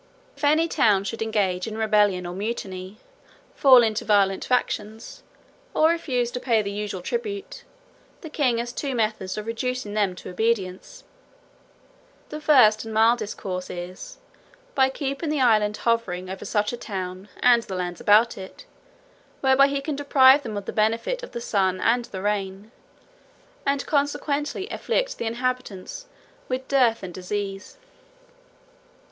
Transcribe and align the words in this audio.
If 0.35 0.43
any 0.43 0.67
town 0.67 1.03
should 1.03 1.21
engage 1.21 1.67
in 1.67 1.77
rebellion 1.77 2.25
or 2.25 2.33
mutiny, 2.33 2.97
fall 3.53 3.83
into 3.83 4.03
violent 4.03 4.43
factions, 4.43 5.21
or 5.75 5.89
refuse 5.89 6.31
to 6.31 6.39
pay 6.39 6.63
the 6.63 6.71
usual 6.71 7.03
tribute, 7.03 7.63
the 8.21 8.29
king 8.31 8.57
has 8.57 8.73
two 8.73 8.95
methods 8.95 9.37
of 9.37 9.45
reducing 9.45 9.93
them 9.93 10.15
to 10.15 10.31
obedience. 10.31 11.03
The 12.29 12.41
first 12.41 12.83
and 12.83 12.93
the 12.95 12.95
mildest 12.95 13.37
course 13.37 13.69
is, 13.69 14.17
by 14.73 14.89
keeping 14.89 15.29
the 15.29 15.39
island 15.39 15.77
hovering 15.77 16.31
over 16.31 16.45
such 16.45 16.73
a 16.73 16.77
town, 16.77 17.29
and 17.39 17.61
the 17.61 17.75
lands 17.75 18.01
about 18.01 18.39
it, 18.39 18.65
whereby 19.41 19.67
he 19.67 19.81
can 19.81 19.95
deprive 19.95 20.41
them 20.41 20.57
of 20.57 20.65
the 20.65 20.73
benefit 20.73 21.21
of 21.21 21.31
the 21.31 21.39
sun 21.41 21.79
and 21.79 22.05
the 22.05 22.23
rain, 22.23 22.71
and 23.67 23.85
consequently 23.85 24.67
afflict 24.69 25.19
the 25.19 25.27
inhabitants 25.27 26.07
with 26.49 26.67
dearth 26.67 27.03
and 27.03 27.13
diseases. 27.13 27.77